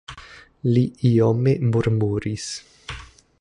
[0.75, 2.49] Li iome murmuris.